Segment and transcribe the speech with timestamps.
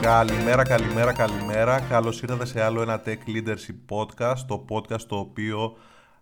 [0.00, 1.80] Καλημέρα, καλημέρα, καλημέρα.
[1.80, 5.76] Καλώς ήρθατε σε άλλο ένα Tech Leadership Podcast, το podcast το οποίο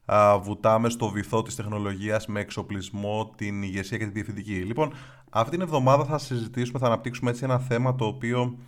[0.04, 4.54] α, βουτάμε στο βυθό της τεχνολογίας με εξοπλισμό, την ηγεσία και τη διευθυντική.
[4.54, 4.93] Λοιπόν,
[5.30, 8.59] αυτή την εβδομάδα θα συζητήσουμε, θα αναπτύξουμε έτσι ένα θέμα το οποίο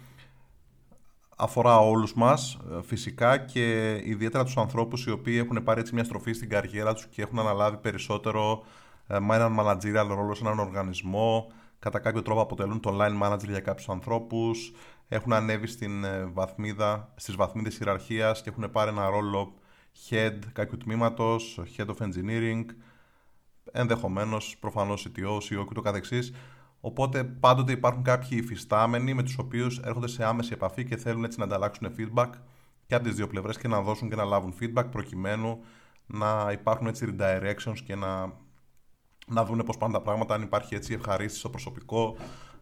[1.36, 6.04] αφορά όλους μας ε, φυσικά και ιδιαίτερα τους ανθρώπους οι οποίοι έχουν πάρει έτσι μια
[6.04, 8.62] στροφή στην καριέρα τους και έχουν αναλάβει περισσότερο
[9.06, 11.46] ε, με έναν managerial ρόλο σε έναν οργανισμό,
[11.78, 14.72] κατά κάποιο τρόπο αποτελούν το line manager για κάποιους ανθρώπους,
[15.12, 19.54] έχουν ανέβει στην ε, βαθμίδα, στις βαθμίδες ιεραρχίας και έχουν πάρει ένα ρόλο
[20.08, 22.64] head κάποιου τμήματος, head of engineering,
[23.72, 26.32] ενδεχομένως προφανώς CTO, CEO και το καθεξής.
[26.80, 31.38] Οπότε πάντοτε υπάρχουν κάποιοι υφιστάμενοι με τους οποίους έρχονται σε άμεση επαφή και θέλουν έτσι
[31.38, 32.30] να ανταλλάξουν feedback
[32.86, 35.60] και από τις δύο πλευρές και να δώσουν και να λάβουν feedback προκειμένου
[36.06, 38.32] να υπάρχουν έτσι redirections και να,
[39.26, 42.16] να δουν πώς πάνε τα πράγματα, αν υπάρχει έτσι ευχαρίστηση στο προσωπικό,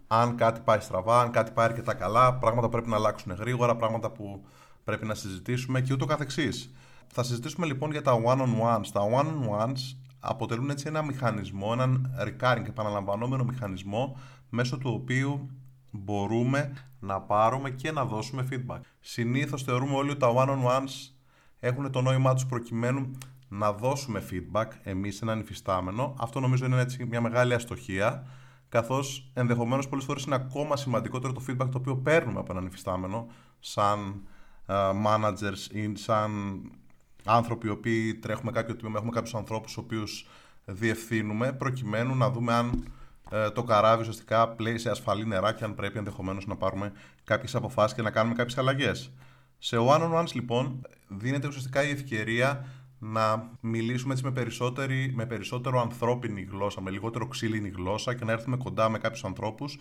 [0.09, 3.77] αν κάτι πάει στραβά, αν κάτι πάει αρκετά καλά, πράγματα που πρέπει να αλλάξουν γρήγορα,
[3.77, 4.45] πράγματα που
[4.85, 6.73] πρέπει να συζητήσουμε και ούτω καθεξής.
[7.07, 8.87] Θα συζητήσουμε λοιπόν για τα one-on-ones.
[8.93, 14.17] Τα one-on-ones αποτελούν έτσι ένα μηχανισμό, έναν recurring, επαναλαμβανόμενο μηχανισμό
[14.49, 15.51] μέσω του οποίου
[15.91, 18.81] μπορούμε να πάρουμε και να δώσουμε feedback.
[19.01, 21.13] Συνήθως θεωρούμε όλοι ότι τα one-on-ones
[21.61, 23.11] έχουν το νόημά τους προκειμένου
[23.49, 26.15] να δώσουμε feedback εμείς έναν υφιστάμενο.
[26.19, 28.27] Αυτό νομίζω είναι έτσι μια μεγάλη αστοχία,
[28.69, 33.27] καθώς ενδεχομένως πολλές φορές είναι ακόμα σημαντικότερο το feedback το οποίο παίρνουμε από έναν υφιστάμενο,
[33.61, 34.23] σαν
[34.67, 36.61] uh, managers ή σαν
[37.25, 40.27] άνθρωποι οι οποίοι τρέχουμε κάποιο τμήμα, έχουμε κάποιους ανθρώπους του οποίους
[40.65, 42.85] διευθύνουμε, προκειμένου να δούμε αν
[43.31, 46.93] ε, το καράβι ουσιαστικά πλέει σε ασφαλή νερά και αν πρέπει ενδεχομένως να πάρουμε
[47.25, 49.13] κάποιες αποφάσεις και να κάνουμε κάποιες αλλαγές.
[49.59, 52.67] Σε one-on-ones λοιπόν δίνεται ουσιαστικά η ευκαιρία
[52.99, 58.33] να μιλήσουμε έτσι με, περισσότερη, με περισσότερο ανθρώπινη γλώσσα, με λιγότερο ξύλινη γλώσσα και να
[58.33, 59.79] έρθουμε κοντά με κάποιους ανθρώπους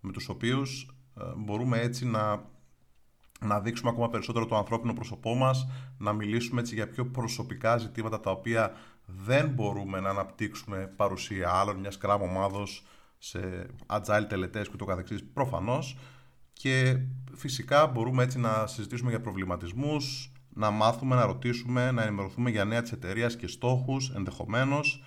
[0.00, 2.48] με τους οποίους ε, μπορούμε έτσι να
[3.40, 5.66] να δείξουμε ακόμα περισσότερο το ανθρώπινο πρόσωπό μας,
[5.98, 8.72] να μιλήσουμε έτσι για πιο προσωπικά ζητήματα τα οποία
[9.06, 12.84] δεν μπορούμε να αναπτύξουμε παρουσία άλλων, μιας scrum ομάδος
[13.18, 15.24] σε agile τελετές και το καθεξής.
[15.32, 15.96] Προφανώς.
[16.52, 16.98] Και
[17.34, 22.82] φυσικά μπορούμε έτσι να συζητήσουμε για προβληματισμούς, να μάθουμε, να ρωτήσουμε, να ενημερωθούμε για νέα
[22.82, 25.04] της εταιρείας και στόχους ενδεχομένως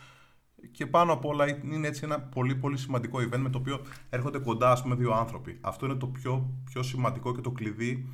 [0.72, 4.40] και πάνω απ' όλα είναι έτσι ένα πολύ πολύ σημαντικό event με το οποίο έρχονται
[4.40, 5.58] κοντά ας πούμε δύο άνθρωποι.
[5.62, 8.10] Αυτό είναι το πιο, πιο σημαντικό και το κλειδί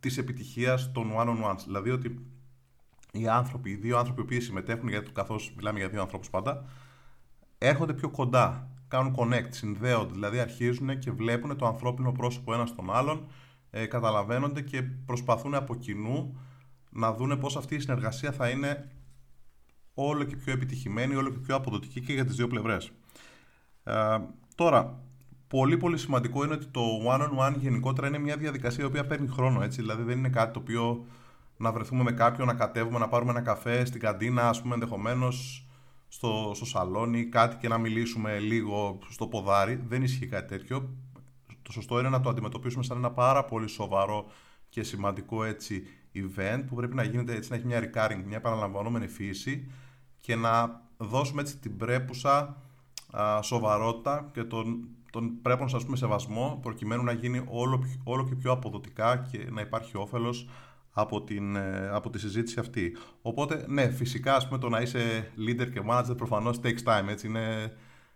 [0.00, 1.62] της επιτυχίας των one-on-ones.
[1.64, 2.26] Δηλαδή ότι
[3.12, 6.64] οι άνθρωποι, οι δύο άνθρωποι που συμμετέχουν, γιατί καθώς μιλάμε για δύο ανθρώπους πάντα,
[7.58, 12.94] έρχονται πιο κοντά, κάνουν connect, συνδέονται, δηλαδή αρχίζουν και βλέπουν το ανθρώπινο πρόσωπο ένας τον
[12.94, 13.26] άλλον,
[13.70, 16.40] ε, καταλαβαίνονται και προσπαθούν από κοινού
[16.90, 18.90] να δούνε πώς αυτή η συνεργασία θα είναι
[19.94, 22.90] όλο και πιο επιτυχημένη, όλο και πιο αποδοτική και για τις δύο πλευρές.
[23.84, 24.18] Ε,
[24.54, 25.00] τώρα,
[25.48, 29.62] πολύ πολύ σημαντικό είναι ότι το one-on-one γενικότερα είναι μια διαδικασία η οποία παίρνει χρόνο.
[29.62, 29.80] Έτσι.
[29.80, 31.04] Δηλαδή δεν είναι κάτι το οποίο
[31.56, 35.66] να βρεθούμε με κάποιον, να κατέβουμε, να πάρουμε ένα καφέ στην καντίνα, ας πούμε ενδεχομένως
[36.08, 39.82] στο, στο σαλόνι, κάτι και να μιλήσουμε λίγο στο ποδάρι.
[39.88, 40.90] Δεν ισχύει κάτι τέτοιο.
[41.62, 44.26] Το σωστό είναι να το αντιμετωπίσουμε σαν ένα πάρα πολύ σοβαρό
[44.68, 45.86] και σημαντικό έτσι
[46.24, 49.70] event που πρέπει να γίνεται έτσι, να έχει μια recurring, μια επαναλαμβανόμενη φύση
[50.18, 52.56] και να δώσουμε έτσι την πρέπουσα
[53.10, 58.24] α, σοβαρότητα και τον τον πρέπει να σας πούμε σεβασμό προκειμένου να γίνει όλο, όλο
[58.24, 60.48] και πιο αποδοτικά και να υπάρχει όφελος
[60.92, 62.96] από, την, ε, από τη συζήτηση αυτή.
[63.22, 67.26] Οπότε, ναι, φυσικά ας πούμε, το να είσαι leader και manager προφανώς takes time, έτσι
[67.26, 67.72] είναι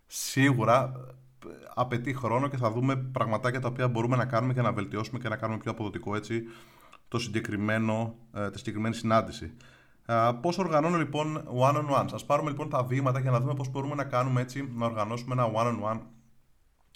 [0.06, 0.92] σίγουρα
[1.74, 5.28] απαιτεί χρόνο και θα δούμε πραγματάκια τα οποία μπορούμε να κάνουμε και να βελτιώσουμε και
[5.28, 6.42] να κάνουμε πιο αποδοτικό έτσι
[7.12, 9.52] το συγκεκριμένο, ε, τη συγκεκριμένη συνάντηση.
[10.40, 12.06] Πώς οργανώνω λοιπόν one-on-one.
[12.12, 15.34] Ας πάρουμε λοιπόν τα βήματα για να δούμε πώς μπορούμε να κάνουμε έτσι, να οργανώσουμε
[15.34, 16.00] ένα one-on-one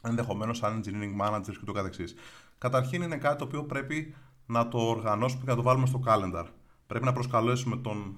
[0.03, 2.15] ενδεχομένως σαν engineering managers και το καθεξής.
[2.59, 4.15] Καταρχήν είναι κάτι το οποίο πρέπει
[4.47, 6.45] να το οργανώσουμε και να το βάλουμε στο calendar.
[6.87, 8.17] Πρέπει να προσκαλέσουμε τον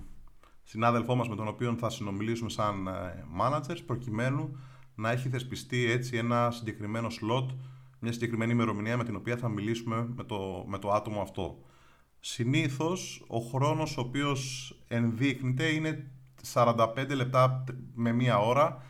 [0.65, 4.59] συνάδελφό μας με τον οποίο θα συνομιλήσουμε σαν ε, managers προκειμένου
[4.94, 7.47] να έχει θεσπιστεί έτσι ένα συγκεκριμένο slot,
[7.98, 11.59] μια συγκεκριμένη ημερομηνία με την οποία θα μιλήσουμε με το, με το άτομο αυτό.
[12.20, 16.10] Συνήθως ο χρόνος ο οποίος ενδείχνεται είναι
[16.53, 18.82] 45 λεπτά με μία ώρα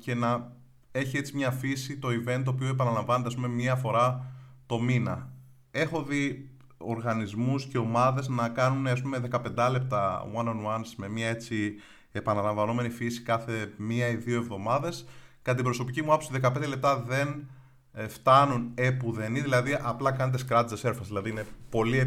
[0.00, 0.52] και να
[0.92, 4.32] έχει έτσι μια φύση το event το οποίο επαναλαμβάνεται ας πούμε μία φορά
[4.66, 5.32] το μήνα.
[5.70, 11.74] Έχω δει οργανισμούς και ομάδες να κάνουν ας πούμε 15 λεπτά one-on-ones με μια έτσι
[12.12, 15.06] επαναλαμβανόμενη φύση κάθε μία ή δύο εβδομάδες.
[15.42, 17.57] Κατά την προσωπική μου άποψη 15 λεπτά δεν ε,
[18.06, 21.98] φτάνουν επουδενή, δηλαδή απλά κάνετε scratch the surface, δηλαδή είναι πολύ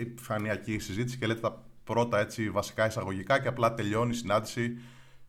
[0.00, 4.78] επιφανειακή η συζήτηση και λέτε τα πρώτα έτσι βασικά εισαγωγικά και απλά τελειώνει η συνάντηση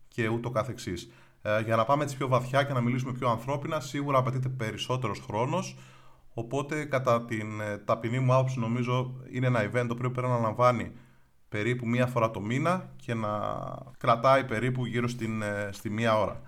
[0.08, 1.10] και ούτω καθεξής.
[1.42, 5.20] Ε, για να πάμε έτσι πιο βαθιά και να μιλήσουμε πιο ανθρώπινα, σίγουρα απαιτείται περισσότερος
[5.26, 5.76] χρόνος.
[6.34, 10.34] Οπότε, κατά την ε, ταπεινή μου άποψη, νομίζω είναι ένα event το οποίο πρέπει να
[10.34, 10.92] αναλαμβάνει
[11.48, 13.28] περίπου μία φορά το μήνα και να
[13.98, 16.40] κρατάει περίπου γύρω στην, ε, στη μία ώρα.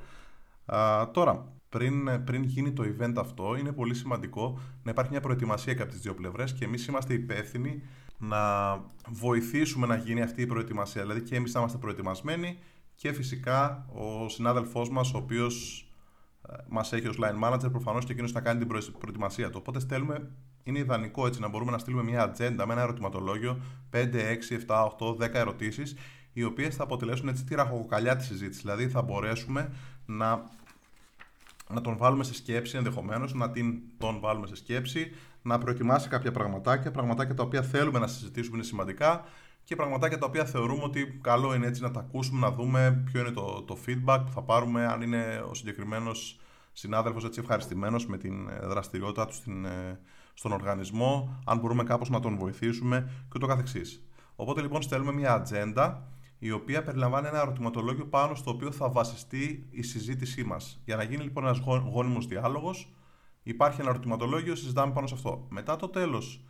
[1.13, 5.75] τώρα, πριν, ε, πριν γίνει το event αυτό, είναι πολύ σημαντικό να υπάρχει μια προετοιμασία
[5.75, 7.82] και από τις δύο πλευρές και εμείς είμαστε υπεύθυνοι
[8.19, 8.72] να
[9.08, 11.02] βοηθήσουμε να γίνει αυτή η προετοιμασία.
[11.02, 12.58] Δηλαδή και εμείς να είμαστε προετοιμασμένοι
[12.94, 15.87] και φυσικά ο συνάδελφός μας, ο οποίος
[16.49, 18.69] ε, μας έχει ως line manager, προφανώς και εκείνος να κάνει την
[18.99, 19.56] προετοιμασία του.
[19.61, 20.31] Οπότε στέλνουμε,
[20.62, 24.87] είναι ιδανικό έτσι να μπορούμε να στείλουμε μια ατζέντα με ένα ερωτηματολόγιο 5, 6, 7,
[24.99, 25.96] 8, 10 ερωτήσεις,
[26.32, 28.62] οι οποίες θα αποτελέσουν έτσι τη ραχοκοκαλιά της συζήτησης.
[28.62, 29.72] Δηλαδή θα μπορέσουμε
[30.06, 30.50] να,
[31.72, 35.12] να τον βάλουμε σε σκέψη ενδεχομένως, να την, τον βάλουμε σε σκέψη,
[35.43, 39.25] να προετοιμάσει κάποια πραγματάκια, πραγματάκια τα οποία θέλουμε να συζητήσουμε είναι σημαντικά
[39.64, 43.20] και πραγματάκια τα οποία θεωρούμε ότι καλό είναι έτσι να τα ακούσουμε, να δούμε ποιο
[43.20, 46.40] είναι το, το feedback που θα πάρουμε, αν είναι ο συγκεκριμένος
[46.72, 49.99] συνάδελφος έτσι ευχαριστημένος με την ε, δραστηριότητά του στην, ε,
[50.34, 54.02] στον οργανισμό, αν μπορούμε κάπως να τον βοηθήσουμε και ούτω καθεξής.
[54.37, 56.08] Οπότε λοιπόν στέλνουμε μια ατζέντα
[56.43, 60.81] η οποία περιλαμβάνει ένα ερωτηματολόγιο πάνω στο οποίο θα βασιστεί η συζήτησή μας.
[60.85, 61.59] Για να γίνει λοιπόν ένας
[61.93, 62.93] γόνιμος διάλογος,
[63.43, 65.47] υπάρχει ένα ερωτηματολόγιο, συζητάμε πάνω σε αυτό.
[65.49, 66.45] Μετά το τέλος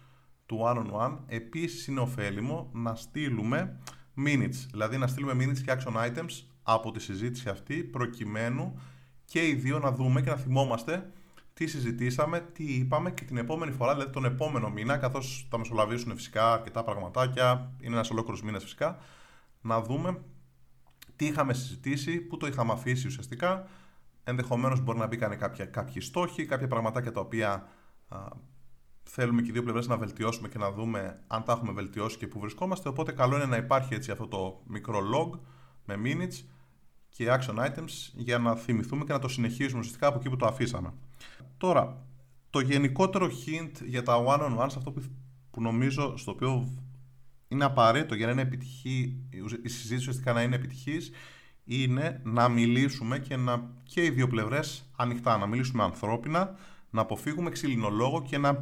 [0.47, 3.79] του one-on-one, επίσης είναι ωφέλιμο να στείλουμε
[4.27, 8.81] minutes, δηλαδή να στείλουμε minutes και action items από τη συζήτηση αυτή, προκειμένου
[9.25, 11.11] και οι δύο να δούμε και να θυμόμαστε
[11.53, 16.15] τι συζητήσαμε, τι είπαμε και την επόμενη φορά, δηλαδή τον επόμενο μήνα, καθώς θα μεσολαβήσουν
[16.15, 18.99] φυσικά αρκετά πραγματάκια, είναι ένας ολόκληρος μήνας φυσικά,
[19.61, 20.25] να δούμε
[21.17, 23.69] τι είχαμε συζητήσει, πού το είχαμε αφήσει ουσιαστικά,
[24.25, 27.69] ενδεχομένως μπορεί να μπήκαν κάποια, κάποιοι στόχοι, κάποια πραγματάκια τα οποία
[28.09, 28.19] α,
[29.03, 32.27] θέλουμε και οι δύο πλευρές να βελτιώσουμε και να δούμε αν τα έχουμε βελτιώσει και
[32.27, 35.39] πού βρισκόμαστε, οπότε καλό είναι να υπάρχει έτσι αυτό το μικρό log
[35.85, 36.45] με minutes,
[37.11, 40.47] και action items για να θυμηθούμε και να το συνεχίσουμε ουσιαστικά από εκεί που το
[40.47, 40.95] αφήσαμε.
[41.59, 42.06] Τώρα,
[42.51, 44.93] το γενικότερο hint για τα one-on-ones, αυτό
[45.51, 46.69] που, νομίζω στο οποίο
[47.52, 49.17] είναι απαραίτητο για να είναι επιτυχή,
[49.62, 51.11] η συζήτηση ουσιαστικά να είναι επιτυχής,
[51.64, 56.55] είναι να μιλήσουμε και, να, και οι δύο πλευρές ανοιχτά, να μιλήσουμε ανθρώπινα,
[56.91, 58.52] να αποφύγουμε ξυλινολόγο και να,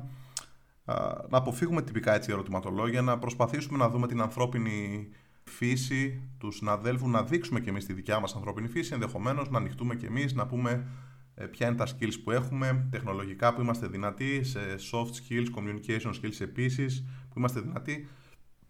[1.28, 5.08] να αποφύγουμε τυπικά έτσι ερωτηματολόγια, να προσπαθήσουμε να δούμε την ανθρώπινη
[5.44, 9.94] φύση τους συναδέλφους, να δείξουμε και εμείς τη δικιά μας ανθρώπινη φύση, ενδεχομένως να ανοιχτούμε
[9.94, 10.86] και εμείς, να πούμε
[11.34, 14.60] ε, ποια είναι τα skills που έχουμε, τεχνολογικά που είμαστε δυνατοί, σε
[14.92, 18.08] soft skills, communication skills επίσης, που είμαστε δυνατοί.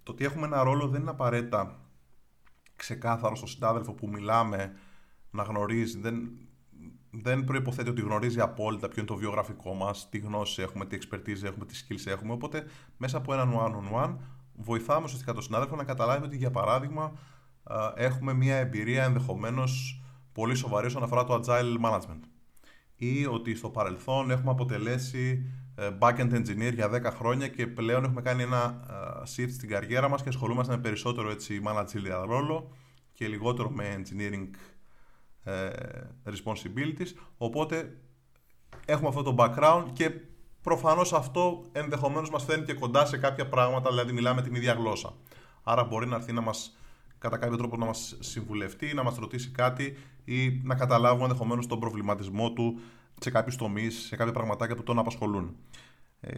[0.08, 1.78] Το ότι έχουμε ένα ρόλο δεν είναι απαραίτητα
[2.76, 4.72] ξεκάθαρο στο συνάδελφο που μιλάμε
[5.30, 5.98] να γνωρίζει.
[5.98, 6.30] Δεν,
[7.10, 11.42] δεν προποθέτει ότι γνωρίζει απόλυτα ποιο είναι το βιογραφικό μας, τι γνώσει έχουμε, τι expertise
[11.42, 12.32] έχουμε, τι skills έχουμε.
[12.32, 12.64] Οπότε
[12.96, 14.16] μέσα από έναν one-on-one
[14.54, 17.12] βοηθάμε ουσιαστικά τον συνάδελφο να καταλάβει ότι για παράδειγμα
[17.94, 20.02] έχουμε μια εμπειρία ενδεχομένως
[20.32, 22.22] πολύ σοβαρή όσον αφορά το agile management.
[22.94, 28.22] Ή ότι στο παρελθόν έχουμε αποτελέσει ε, backend engineer για 10 χρόνια και πλέον έχουμε
[28.22, 28.84] κάνει ένα
[29.22, 32.72] shift στην καριέρα μας και ασχολούμαστε με περισσότερο έτσι managerial ρόλο
[33.12, 34.48] και λιγότερο με engineering
[35.44, 35.70] ε,
[36.24, 37.12] responsibilities.
[37.36, 37.96] Οπότε
[38.86, 40.10] έχουμε αυτό το background και
[40.62, 45.14] προφανώς αυτό ενδεχομένως μας φέρνει και κοντά σε κάποια πράγματα, δηλαδή μιλάμε την ίδια γλώσσα.
[45.62, 46.76] Άρα μπορεί να έρθει να μας
[47.18, 51.80] κατά κάποιο τρόπο να μας συμβουλευτεί, να μας ρωτήσει κάτι ή να καταλάβουμε ενδεχομένως τον
[51.80, 52.80] προβληματισμό του
[53.20, 55.56] σε κάποιους τομείς, σε κάποια πραγματάκια που τον απασχολούν.
[56.20, 56.30] Ε,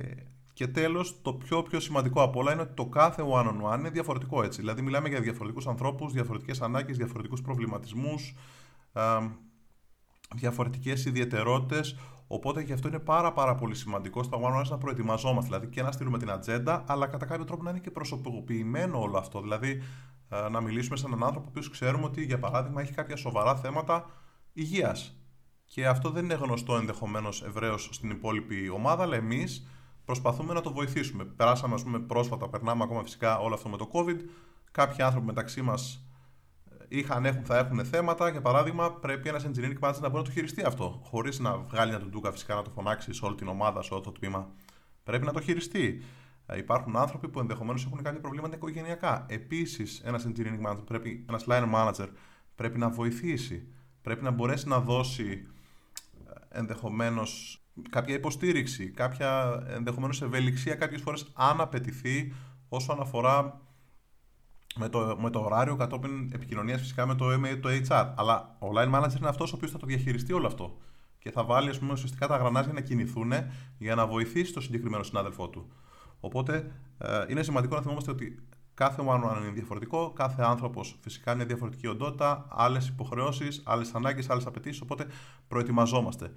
[0.60, 4.42] και τέλος, το πιο, πιο σημαντικό από όλα είναι ότι το κάθε one-on-one είναι διαφορετικό
[4.42, 4.60] έτσι.
[4.60, 8.34] Δηλαδή, μιλάμε για διαφορετικούς ανθρώπους, διαφορετικές ανάγκες, διαφορετικούς προβληματισμούς,
[8.92, 9.02] ε,
[10.34, 11.98] διαφορετικές ιδιαιτερότητες.
[12.26, 15.48] Οπότε και αυτό είναι πάρα, πάρα πολύ σημαντικό στα one να προετοιμαζόμαστε.
[15.48, 19.18] Δηλαδή και να στείλουμε την ατζέντα, αλλά κατά κάποιο τρόπο να είναι και προσωποποιημένο όλο
[19.18, 19.40] αυτό.
[19.40, 19.82] Δηλαδή
[20.28, 24.10] ε, να μιλήσουμε σε έναν άνθρωπο που ξέρουμε ότι για παράδειγμα έχει κάποια σοβαρά θέματα
[24.52, 25.20] υγείας.
[25.64, 29.66] Και αυτό δεν είναι γνωστό ενδεχομένως ευρέως στην υπόλοιπη ομάδα, αλλά εμείς
[30.10, 31.24] προσπαθούμε να το βοηθήσουμε.
[31.24, 34.18] Περάσαμε, ας πούμε, πρόσφατα, περνάμε ακόμα φυσικά όλο αυτό με το COVID.
[34.70, 36.04] Κάποιοι άνθρωποι μεταξύ μας
[36.88, 38.30] είχαν, έχουν, θα έχουν θέματα.
[38.30, 41.00] Για παράδειγμα, πρέπει ένας engineering manager να μπορεί να το χειριστεί αυτό.
[41.04, 44.02] Χωρίς να βγάλει ένα τουντούκα φυσικά να το φωνάξει σε όλη την ομάδα, σε όλο
[44.02, 44.50] το τμήμα.
[45.04, 46.02] Πρέπει να το χειριστεί.
[46.46, 49.26] Ε, υπάρχουν άνθρωποι που ενδεχομένως έχουν κάποια προβλήματα οικογενειακά.
[49.28, 52.08] Επίσης, ένας engineering manager, πρέπει, ένας line manager
[52.54, 53.68] πρέπει να βοηθήσει.
[54.02, 55.46] Πρέπει να μπορέσει να δώσει
[56.28, 57.59] ε, ενδεχομένως
[57.90, 62.32] κάποια υποστήριξη, κάποια ενδεχομένως ευελιξία κάποιες φορές αν απαιτηθεί
[62.68, 63.60] όσον αφορά
[64.76, 68.12] με το, με το ωράριο κατόπιν επικοινωνίας φυσικά με το, με το HR.
[68.16, 70.78] Αλλά ο line manager είναι αυτός ο οποίος θα το διαχειριστεί όλο αυτό.
[71.18, 73.32] Και θα βάλει, ας πούμε, ουσιαστικά τα γρανάζια να κινηθούν
[73.78, 75.72] για να βοηθήσει το συγκεκριμένο συνάδελφό του.
[76.20, 78.38] Οπότε ε, είναι σημαντικό να θυμόμαστε ότι
[78.74, 84.30] κάθε one on είναι διαφορετικό, κάθε άνθρωπος φυσικά είναι διαφορετική οντότητα, άλλες υποχρεώσεις, άλλες ανάγκες,
[84.30, 84.80] άλλες απαιτήσεις.
[84.80, 85.06] Οπότε
[85.48, 86.32] προετοιμαζόμαστε.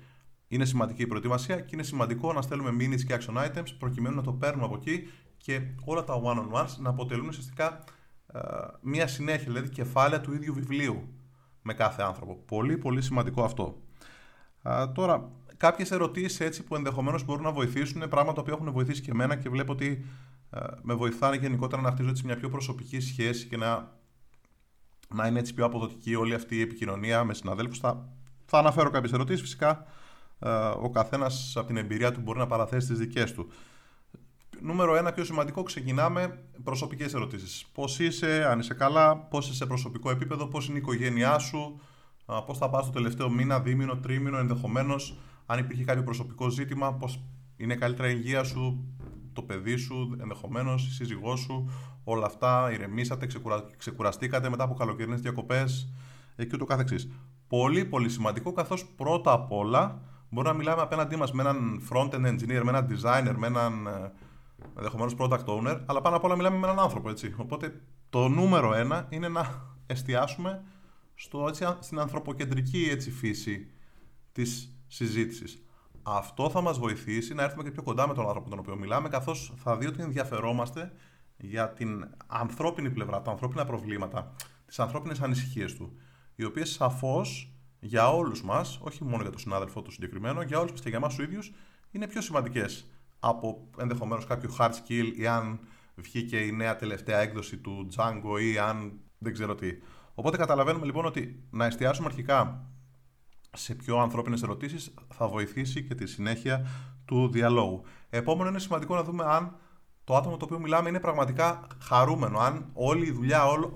[0.54, 4.22] Είναι σημαντική η προετοιμασία και είναι σημαντικό να στέλνουμε minutes και action items προκειμένου να
[4.22, 7.84] το παίρνουμε από εκεί και όλα τα one-on-ones να αποτελούν ουσιαστικά
[8.34, 8.40] ε,
[8.82, 11.08] μία συνέχεια, δηλαδή κεφάλαια του ίδιου βιβλίου
[11.62, 12.36] με κάθε άνθρωπο.
[12.36, 13.82] Πολύ πολύ σημαντικό αυτό.
[14.62, 19.02] Α, τώρα, κάποιες ερωτήσεις έτσι που ενδεχομένως μπορούν να βοηθήσουν είναι πράγματα που έχουν βοηθήσει
[19.02, 20.06] και εμένα και βλέπω ότι
[20.50, 23.92] ε, με βοηθάνε γενικότερα να χτίζω έτσι μια πιο προσωπική σχέση και να,
[25.10, 27.80] να είναι έτσι πιο αποδοτική όλη αυτή η επικοινωνία με συναδέλφους.
[27.80, 28.10] Θα,
[28.46, 29.86] θα αναφέρω κάποιες ερωτήσεις φυσικά.
[30.46, 30.50] Ε,
[30.82, 33.48] ο καθένας από την εμπειρία του μπορεί να παραθέσει τις δικές του.
[34.62, 37.66] Νούμερο ένα, πιο σημαντικό, ξεκινάμε προσωπικές ερωτήσεις.
[37.74, 41.80] Πώς είσαι, αν είσαι καλά, πώς είσαι σε προσωπικό επίπεδο, πώς είναι η οικογένειά σου,
[42.46, 47.20] πώς θα πας το τελευταίο μήνα, δίμηνο, τρίμηνο, ενδεχομένως, αν υπήρχε κάποιο προσωπικό ζήτημα, πώς
[47.58, 48.86] είναι καλύτερα η υγεία σου,
[49.34, 51.70] το παιδί σου, ενδεχομένως, η σύζυγός σου,
[52.04, 53.66] όλα αυτά, ηρεμήσατε, ξεκουρα...
[53.78, 55.94] ξεκουραστήκατε μετά από καλοκαιρινές διακοπές
[56.36, 57.10] και ούτω καθεξής.
[57.48, 60.02] Πολύ πολύ σημαντικό, καθώς πρώτα απ' όλα
[60.34, 64.12] μπορεί να μιλάμε απέναντί μας με έναν front-end engineer, με έναν designer, με έναν ε,
[64.78, 67.10] ενδεχομένως product owner, αλλά πάνω απ' όλα μιλάμε με έναν άνθρωπο.
[67.10, 67.34] Έτσι.
[67.38, 70.64] Οπότε το νούμερο ένα είναι να εστιάσουμε
[71.16, 73.72] στο, έτσι, στην ανθρωποκεντρική έτσι, φύση
[74.32, 75.66] της συζήτησης.
[76.04, 78.76] Αυτό θα μας βοηθήσει να έρθουμε και πιο κοντά με τον άνθρωπο με τον οποίο
[78.76, 80.92] μιλάμε, καθώς θα δει ότι ενδιαφερόμαστε
[81.38, 84.36] για την ανθρώπινη πλευρά, τα ανθρώπινα προβλήματα,
[84.66, 85.98] τις ανθρώπινες ανησυχίες του,
[86.36, 87.53] οι οποίες σαφώς
[87.84, 90.98] για όλους μας, όχι μόνο για τον συνάδελφό του συγκεκριμένο, για όλους μας και για
[90.98, 91.52] εμάς τους ίδιους,
[91.92, 95.60] είναι πιο σημαντικές από ενδεχομένως κάποιο hard skill ή αν
[95.96, 99.72] βγήκε η νέα τελευταία έκδοση του Django ή αν δεν ξέρω τι.
[100.14, 102.68] Οπότε καταλαβαίνουμε λοιπόν ότι να εστιάσουμε αρχικά
[103.54, 106.68] σε πιο ανθρώπινες ερωτήσεις θα βοηθήσει και τη συνέχεια
[107.06, 107.84] του διαλόγου.
[108.10, 109.58] Επόμενο είναι σημαντικό να δούμε αν
[110.04, 113.72] το άτομο το οποίο μιλάμε είναι πραγματικά χαρούμενο, αν όλη η δουλειά, όλη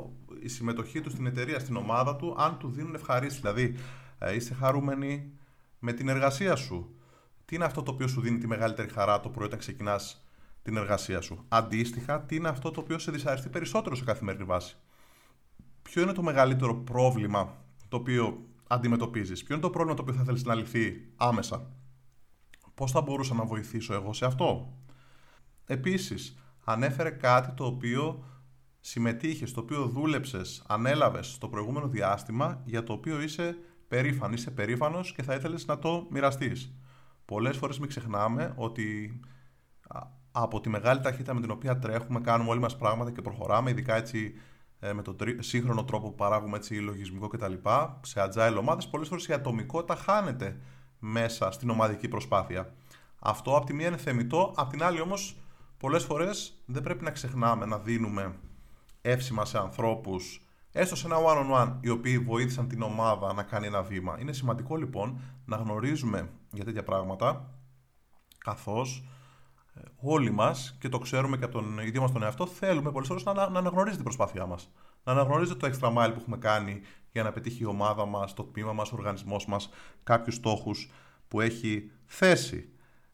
[0.48, 3.42] η συμμετοχή του στην εταιρεία, στην ομάδα του, αν του δίνουν ευχαρίστηση.
[3.42, 3.76] Δηλαδή,
[4.20, 5.32] ε, είσαι χαρούμενη
[5.80, 6.96] με την εργασία σου,
[7.46, 10.26] τι είναι αυτό το οποίο σου δίνει τη μεγαλύτερη χαρά το πρωί όταν ξεκινάς
[10.64, 14.76] την εργασία σου; Αντίστοιχα, τι είναι αυτό το οποίο σε δυσαρεστεί περισσότερο σε καθημερινή βάση;
[15.82, 17.56] Ποιο είναι το μεγαλύτερο πρόβλημα
[17.88, 21.70] το οποίο αντιμετωπίζεις, Ποιο είναι το πρόβλημα το οποίο θα θέλεις να λυθεί άμεσα;
[22.74, 24.74] Πώς θα μπορούσα να βοηθήσω εγώ σε αυτό;
[25.66, 28.24] Επίσης, ανέφερε κάτι το οποίο
[28.90, 35.14] συμμετείχες, το οποίο δούλεψες, ανέλαβες στο προηγούμενο διάστημα, για το οποίο είσαι περήφανο, είσαι περήφανος
[35.14, 36.74] και θα ήθελες να το μοιραστείς.
[37.26, 39.20] Πολλές φορές μην ξεχνάμε ότι
[40.32, 43.96] από τη μεγάλη ταχύτητα με την οποία τρέχουμε, κάνουμε όλοι μας πράγματα και προχωράμε, ειδικά
[43.96, 44.34] έτσι
[44.80, 47.54] ε, με τον σύγχρονο τρόπο που παράγουμε έτσι λογισμικό κτλ.
[48.02, 50.60] Σε agile ομάδες, πολλές φορές η ατομικότητα χάνεται
[51.00, 52.74] μέσα στην ομαδική προσπάθεια.
[53.20, 55.38] Αυτό από τη μία είναι θεμητό, απ' την άλλη όμως
[55.78, 58.36] πολλές φορές δεν πρέπει να ξεχνάμε να δίνουμε
[59.02, 63.82] εύσημα σε ανθρώπους, έστω σε ένα one-on-one, οι οποίοι βοήθησαν την ομάδα να κάνει ένα
[63.82, 64.18] βήμα.
[64.20, 67.54] Είναι σημαντικό λοιπόν να γνωρίζουμε για τέτοια πράγματα,
[68.38, 69.04] καθώς
[69.74, 73.08] ε, όλοι μας, και το ξέρουμε και από τον ίδιο μας τον εαυτό, θέλουμε πολλές
[73.08, 74.72] φορές να, να αναγνωρίζει την προσπάθειά μας.
[75.04, 78.44] Να αναγνωρίζετε το extra mile που έχουμε κάνει για να πετύχει η ομάδα μας, το
[78.44, 79.70] τμήμα μας, ο οργανισμός μας,
[80.04, 80.92] κάποιους στόχους
[81.28, 82.70] που έχει θέσει.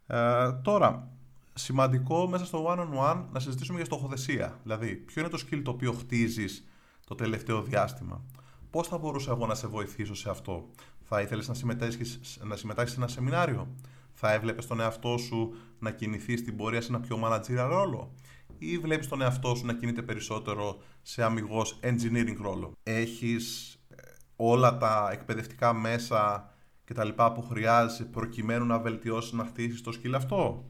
[0.07, 1.07] Ε, τώρα,
[1.53, 4.59] σημαντικό μέσα στο one-on-one να συζητήσουμε για στοχοθεσία.
[4.63, 6.67] Δηλαδή, ποιο είναι το skill το οποίο χτίζεις
[7.05, 8.23] το τελευταίο διάστημα.
[8.69, 10.69] Πώς θα μπορούσα εγώ να σε βοηθήσω σε αυτό,
[11.03, 13.67] Θα ήθελες να συμμετάσχεις να συμμετάσχεις σε ένα σεμινάριο,
[14.13, 18.13] Θα έβλεπες τον εαυτό σου να κινηθείς στην πορεία σε ένα πιο managerial ρόλο,
[18.57, 23.95] ή βλέπεις τον εαυτό σου να κινείται περισσότερο σε αμυγός engineering ρόλο; Έχεις ε,
[24.35, 26.53] όλα τα εκπαιδευτικά μέσα
[26.85, 30.65] και τα λοιπά που χρειάζεσαι προκειμένου να βελτιώσεις να χτίσεις το σκύλ αυτό;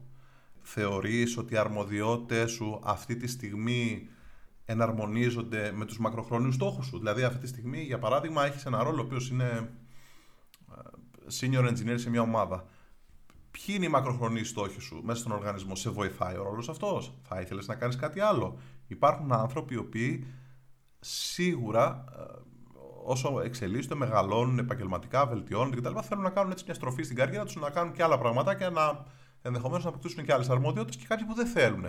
[0.66, 4.08] Θεωρείς ότι οι αρμοδιότητες σου αυτή τη στιγμή
[4.64, 9.00] εναρμονίζονται με τους μακροχρόνιους στόχους σου; Δηλαδή αυτή τη στιγμή, για παράδειγμα, έχεις ένα ρόλο
[9.00, 9.70] ο οποίος είναι
[10.70, 10.80] ε,
[11.40, 12.66] senior engineer σε μια ομάδα.
[13.50, 17.40] Ποιοι είναι οι μακροχρονοί στόχοι σου μέσα στον οργανισμό, σε βοηθάει ο ρόλος αυτός, θα
[17.40, 20.26] ήθελες να κάνεις κάτι άλλο; Υπάρχουν άνθρωποι οι οποίοι
[21.00, 22.22] σίγουρα ε,
[23.04, 25.98] όσο εξελίσσονται, μεγαλώνουν επαγγελματικά, βελτιώνουν κτλ.
[26.02, 28.68] Θέλουν να κάνουν έτσι μια στροφή στην καριέρα τους, να κάνουν και άλλα πράγματα και
[28.68, 29.04] να
[29.44, 31.86] ενδεχομένως να αποκτήσουν και άλλες αρμοδιότητες και κάποιοι που δεν θέλουν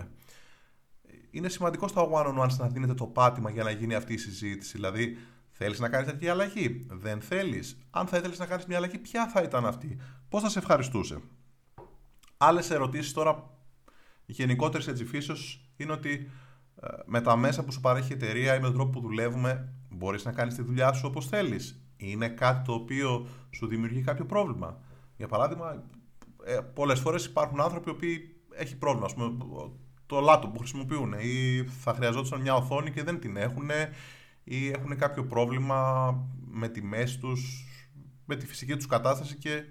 [1.36, 4.72] είναι σημαντικό στα one-on-ones να δίνετε το πάτημα για να γίνει αυτή η συζήτηση.
[4.72, 5.18] Δηλαδή,
[5.50, 7.78] θέλεις να κάνεις τέτοια αλλαγή, δεν θέλεις.
[7.90, 9.98] Αν θα ήθελες να κάνεις μια αλλαγή, ποια θα ήταν αυτή,
[10.28, 11.20] πώς θα σε ευχαριστούσε;
[12.36, 13.50] Άλλες ερωτήσεις τώρα
[14.26, 16.30] γενικότερη έτσι φύσεως είναι ότι
[16.80, 19.72] ε, με τα μέσα που σου παρέχει η εταιρεία ή με τον τρόπο που δουλεύουμε,
[19.90, 21.80] μπορείς να κάνεις τη δουλειά σου όπως θέλεις.
[21.96, 24.80] Είναι κάτι το οποίο σου δημιουργεί κάποιο πρόβλημα.
[25.16, 25.84] Για παράδειγμα,
[26.46, 28.04] ε, πολλές φορές υπάρχουν άνθρωποι που
[28.56, 29.06] έχει πρόβλημα.
[29.06, 29.36] Ας πούμε,
[30.06, 33.70] το laptop που χρησιμοποιούν ή θα χρειαζόταν μια οθόνη και δεν την έχουν
[34.44, 36.12] ή έχουν κάποιο πρόβλημα
[36.50, 37.66] με τη μέση τους,
[38.24, 39.64] με τη φυσική τους κατάσταση και ε,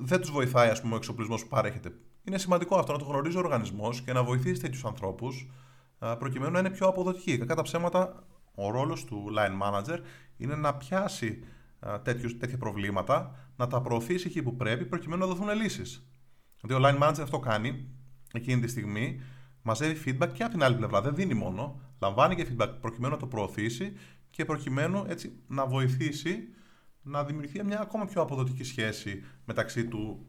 [0.00, 1.92] δεν τους βοηθάει ας πούμε, ο εξοπλισμός που παρέχεται.
[2.24, 5.48] Είναι σημαντικό αυτό να το γνωρίζει ο οργανισμός και να βοηθήσει τέτοιους ανθρώπους
[6.18, 7.38] προκειμένου να είναι πιο αποδοτικοί.
[7.38, 9.98] Κατά ψέματα, ο ρόλος του line manager
[10.36, 11.44] είναι να πιάσει
[12.02, 16.08] τέτοιους, τέτοια προβλήματα, να τα προωθήσει εκεί που πρέπει προκειμένου να δοθούν λύσεις.
[16.60, 17.88] Γιατί ο line manager αυτό κάνει
[18.32, 19.20] εκείνη τη στιγμή,
[19.62, 21.00] μαζεύει feedback και από την άλλη πλευρά.
[21.00, 23.92] Δεν δίνει μόνο, λαμβάνει και feedback προκειμένου να το προωθήσει
[24.30, 26.48] και προκειμένου έτσι να βοηθήσει
[27.02, 30.26] να δημιουργηθεί μια ακόμα πιο αποδοτική σχέση μεταξύ του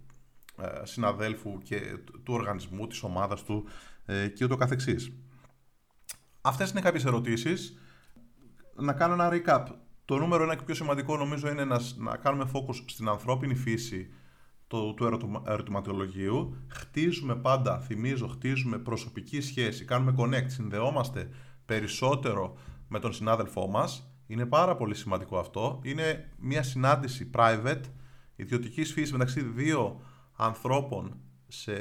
[0.62, 1.80] ε, συναδέλφου και
[2.24, 3.68] του οργανισμού, της ομάδας του
[4.06, 5.12] ε, και ούτω καθεξής.
[6.42, 7.80] Αυτές είναι κάποιες ερωτήσεις.
[8.76, 9.66] Να κάνω ένα recap.
[10.06, 14.14] Το νούμερο ένα και πιο σημαντικό νομίζω είναι να, να κάνουμε focus στην ανθρώπινη φύση
[14.68, 16.56] του, του ερωτηματολογίου.
[16.68, 21.30] Χτίζουμε πάντα, θυμίζω, χτίζουμε προσωπική σχέση, κάνουμε connect, συνδεόμαστε
[21.66, 22.58] περισσότερο
[22.88, 25.80] με τον συνάδελφό μας είναι πάρα πολύ σημαντικό αυτό.
[25.84, 27.82] Είναι μια συνάντηση private,
[28.36, 30.02] ιδιωτικής φύσης μεταξύ δύο
[30.36, 31.76] ανθρώπων σε,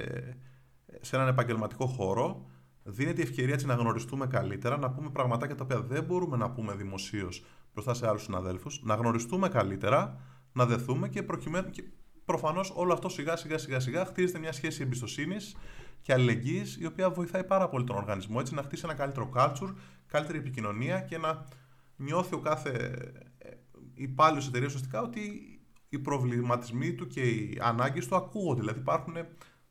[1.01, 2.47] σε έναν επαγγελματικό χώρο.
[2.83, 6.51] Δίνεται η ευκαιρία έτσι να γνωριστούμε καλύτερα, να πούμε πραγματάκια τα οποία δεν μπορούμε να
[6.51, 10.21] πούμε δημοσίως μπροστά σε άλλους συναδέλφους, να γνωριστούμε καλύτερα,
[10.53, 11.71] να δεθούμε και προκειμένου.
[11.71, 11.85] Και
[12.25, 15.57] προφανώς όλο αυτό σιγά σιγά σιγά σιγά χτίζεται μια σχέση εμπιστοσύνης
[16.03, 19.75] και αλληλεγγύης, η οποία βοηθάει πάρα πολύ τον οργανισμό έτσι να χτίσει ένα καλύτερο culture,
[20.07, 21.47] καλύτερη επικοινωνία και να
[21.97, 22.71] νιώθει ο κάθε
[23.39, 23.51] ε,
[23.95, 25.55] υπάλληλος εταιρείας ουσιαστικά ότι
[25.89, 28.61] οι προβληματισμοί του και οι ανάγκες του ακούγονται.
[28.61, 29.15] Δηλαδή υπάρχουν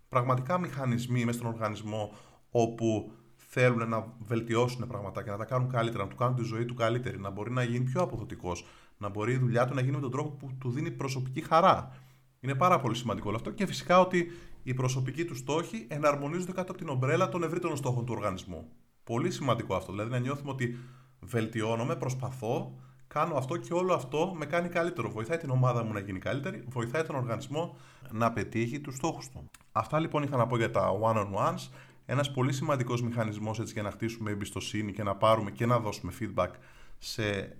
[0.09, 2.15] πραγματικά μηχανισμοί μέσα στον οργανισμό
[2.49, 3.11] όπου
[3.53, 6.73] θέλουν να βελτιώσουν πράγματα και να τα κάνουν καλύτερα, να του κάνουν τη ζωή του
[6.73, 8.65] καλύτερη, να μπορεί να γίνει πιο αποδοτικός,
[8.97, 11.91] να μπορεί η δουλειά του να γίνει με τον τρόπο που του δίνει προσωπική χαρά.
[12.39, 14.31] Είναι πάρα πολύ σημαντικό όλο αυτό και φυσικά ότι
[14.63, 18.67] οι προσωπικοί του στόχοι εναρμονίζονται κάτω από την ομπρέλα των ευρύτερων στόχων του οργανισμού.
[19.03, 19.91] Πολύ σημαντικό αυτό.
[19.91, 20.77] Δηλαδή να νιώθουμε ότι
[21.19, 25.09] βελτιώνομαι, προσπαθώ, κάνω αυτό και όλο αυτό με κάνει καλύτερο.
[25.09, 27.77] Βοηθάει την ομάδα μου να γίνει καλύτερη, βοηθάει τον οργανισμό
[28.11, 29.49] να πετύχει τους στόχους του.
[29.71, 31.69] Αυτά λοιπόν είχα να πω για τα one-on-ones
[32.05, 36.13] ένας πολύ σημαντικός μηχανισμός έτσι για να χτίσουμε εμπιστοσύνη και να πάρουμε και να δώσουμε
[36.19, 36.49] feedback
[36.97, 37.53] σε ε,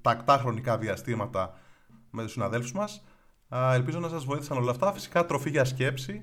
[0.00, 1.58] τακτά χρονικά διαστήματα
[2.10, 3.04] με τους συναδέλφους μας.
[3.72, 4.92] Ελπίζω να σας βοήθησαν όλα αυτά.
[4.92, 6.22] Φυσικά τροφή για σκέψη.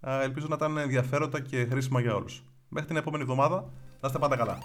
[0.00, 2.44] Ελπίζω να ήταν ενδιαφέροντα και χρήσιμα για όλους.
[2.68, 3.72] Μέχρι την επόμενη εβδομάδα.
[4.00, 4.58] Να είστε πάντα καλά.